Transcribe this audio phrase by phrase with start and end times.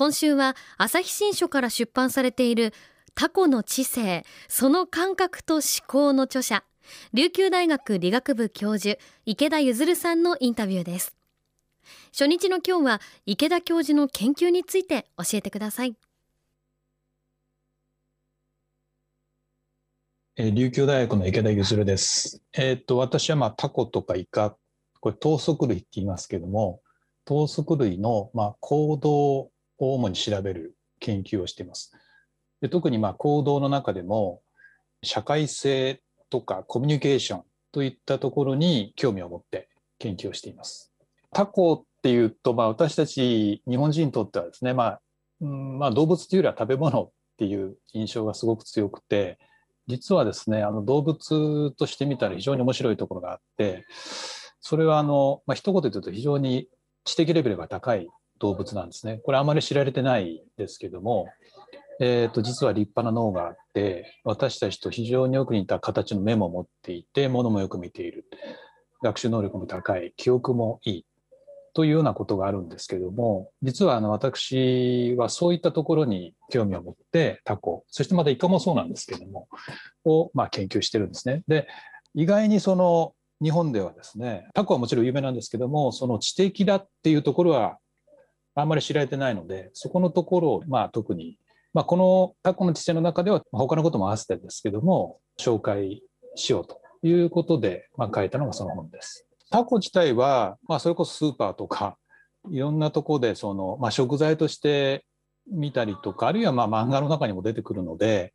[0.00, 2.72] 今週は朝日新書から出版されている
[3.14, 6.64] タコの知性その感覚と思考の著者
[7.12, 11.14] 琉球大学理学部教授池田譲さんのインタビューです
[12.12, 15.94] 初日の今日は池田教授の研究について教えてください
[20.38, 22.40] 琉球大学の池田譲です。
[22.54, 24.56] えっ、と私はまあタコとかイカ、
[25.00, 26.80] これ等足類って言いますけども、
[27.26, 31.92] 等足類のまあ行動を主に調べる研究をしています。
[32.60, 34.42] で特にまあ行動の中でも
[35.02, 39.68] 社会性とかコミュニケーションといったところに興味を持って
[39.98, 40.92] 研究をしています。
[41.32, 45.00] タコっていうと、まあ、私たち日本人にとってはですね、まあ
[45.40, 49.38] うんまあ、動物というよりは食べ物っていう印象がすごく強くて
[49.86, 53.86] 実はですねあの動物として見たら非常に面白いところがあって
[54.60, 56.68] それはあの、まあ一言で言うと非常に
[57.04, 58.08] 知的レベルが高い
[58.40, 59.20] 動物なんですね。
[59.22, 61.28] これあまり知られてないですけども、
[62.00, 68.24] えー、と実は立派な脳があって私たちと非常によく似た形の目も持っていて物もよく見ている
[69.02, 71.06] 学習能力も高い記憶もいい
[71.74, 79.48] というようなことがあるんですけども実はあの私はそういったところに興味を持ってタコそしてまたイカもそうなんですけども
[80.04, 81.42] をま研究してるんですね。
[81.48, 81.68] で
[82.14, 87.78] 意外にその日本ではですねタコはもちろん有名なんですけどもその知的だっていうところは
[88.54, 91.38] あんまり知られてないので、そこのところを、まあ、特に、
[91.72, 96.02] まあ、このタコの知性の中では、他のことも合わせてですけども、紹介
[96.34, 99.26] しようということで、まあ、書いたのがその本です。
[99.50, 101.96] タコ自体は、まあ、それこそスーパーとか、
[102.50, 105.04] いろんなところでその、まあ、食材として
[105.50, 108.32] 見たりとか、あるいはまあ漫画の中にも出てくるので、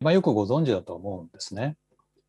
[0.00, 1.76] まあ、よくご存知だと思うんですね。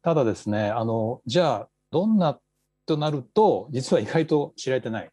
[0.03, 2.39] ただですね、あのじゃあどんな
[2.85, 5.09] となると実は意外と知られてない。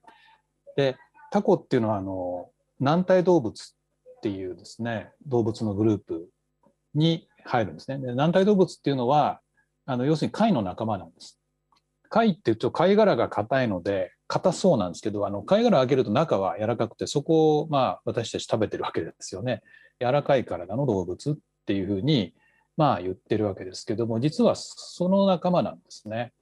[0.76, 0.96] で
[1.34, 6.28] タコっていうのはあの軟体動物っていうですね動物のグループ
[6.94, 7.98] に入るんですね。
[7.98, 9.40] で軟体動物っていうのは
[9.84, 11.40] あの要するに貝の仲間なんです。
[12.08, 19.64] 貝っていうと貝殻が硬いので硬そうなんですけどあの貝殻を開けると中は柔らかくてそこをまあ私たち食べてるわけですよね。
[20.00, 22.32] 柔らかい体の動物っていうふうに
[22.76, 26.32] まあ言ってるわけですけども実はその仲間なんですね。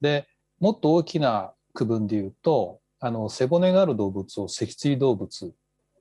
[0.00, 0.26] で
[0.58, 5.48] もっと大きな区分で言うとあの背骨がある動物を脊椎動物っ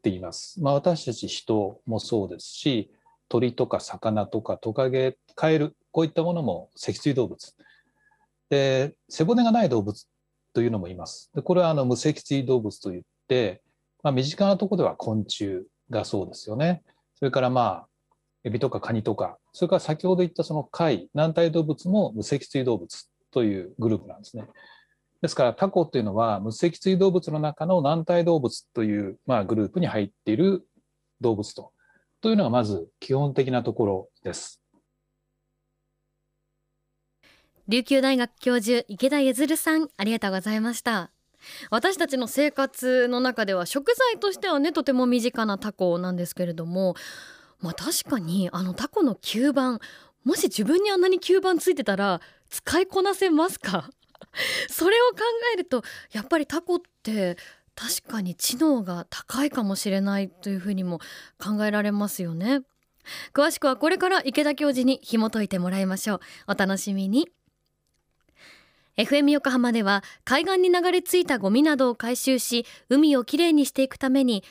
[0.01, 0.61] て言います。
[0.61, 2.91] まあ、私たち人もそうですし
[3.29, 7.55] 鳥とか魚とかトカゲカエルこういったものも脊椎動物
[8.49, 10.07] で背骨がない動物
[10.53, 11.31] というのもいます。
[11.35, 13.61] でこれはあの無脊椎動物といって、
[14.03, 16.83] まあ、身近なとこでは昆虫がそうですよね。
[17.15, 17.87] それからまあ
[18.43, 24.47] エビとかカニとかそれから先ほど言ったその貝軟体動物も無脊椎動物というグループなんですね。
[25.21, 30.67] ですからタコっていうのは無脊椎動物の中の軟体動物という、まあ、グループに入っている
[31.21, 31.71] 動物と。
[32.21, 34.61] というのがまず基本的なところです。
[37.67, 41.11] 琉球大学教授池田譲さんありがとうございました。
[41.69, 46.95] 私たちの生活の中では食材としてはねとても身近なタコなんですけれども
[47.59, 49.79] まあ確かにあのタコの吸盤
[50.23, 53.89] もし自分にあんなに吸盤ついてたら使いこなせますか？
[54.69, 55.19] それを考
[55.53, 57.37] えるとやっぱりタコって
[57.75, 60.99] 確かに知能が高いかもしれないというふうにも
[61.37, 62.61] 考えられますよね。
[63.33, 66.19] 詳しくはこれから池田教授に紐解いてもらいましょう。
[66.47, 67.29] お楽しみに。
[68.97, 74.41] FM 横浜では海岸に流れ着いたゴミなどを回収し海をきれいにしていくために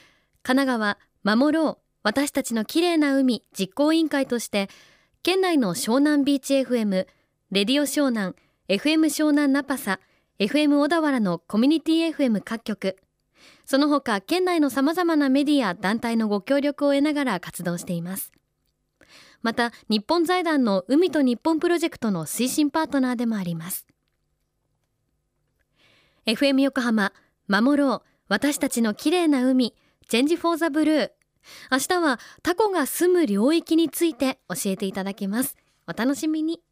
[0.43, 4.69] 神奈川守ろう私たちのきれいな海実行委員会として
[5.23, 7.07] 県内の湘南ビーチ FM
[7.51, 8.35] レディオ湘南
[8.67, 10.01] FM 湘南ナパサ
[10.39, 12.97] FM 小田原のコミュニティ FM 各局。
[13.67, 18.33] その他県内のさまざまなメディア団体のご協力を得ながら活動しています。
[19.43, 23.87] また日本財団の海と日本プロジェクトの推進パートナーでもあります。
[26.25, 27.13] FM 横浜
[27.49, 29.75] 守ろう私たちの綺麗な海
[30.09, 31.11] チェンジフォーザブルー。
[31.71, 35.55] 明日はタコが住む領域について教えていただきます。
[35.87, 36.63] お楽しみに。